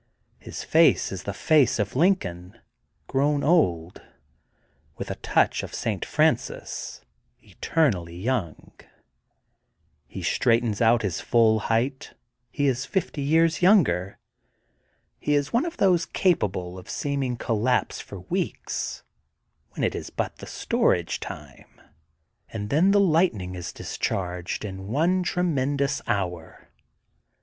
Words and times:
His 0.39 0.63
face 0.63 1.11
is 1.11 1.25
the 1.29 1.31
face 1.31 1.77
of 1.77 1.95
Lin 1.95 2.15
coln, 2.15 2.59
grown 3.05 3.43
old, 3.43 4.01
with 4.97 5.11
a 5.11 5.15
touch 5.21 5.61
of 5.61 5.75
St. 5.75 6.03
Francis 6.03 7.05
eternally 7.39 8.15
young 8.17 8.73
He 10.07 10.23
straightens 10.23 10.79
to 10.79 10.97
his 11.03 11.19
full 11.21 11.59
height. 11.59 12.15
He 12.49 12.65
is 12.65 12.87
fifty 12.87 13.21
years 13.21 13.61
younger. 13.61 14.17
He 15.19 15.35
is 15.35 15.53
one 15.53 15.65
of 15.65 15.77
those 15.77 16.07
capable 16.07 16.79
of 16.79 16.89
seeming 16.89 17.37
collapse 17.37 17.99
for 18.01 18.21
weeks, 18.21 19.03
when 19.73 19.83
it 19.83 19.93
is 19.93 20.09
but 20.09 20.37
the 20.37 20.47
storage 20.47 21.19
time, 21.19 21.79
and 22.51 22.71
then 22.71 22.89
the 22.89 22.99
lightning 22.99 23.53
is 23.53 23.71
discharged 23.71 24.65
in 24.65 24.87
one 24.87 25.21
tre 25.21 25.43
mendous 25.43 26.01
hour. 26.07 26.69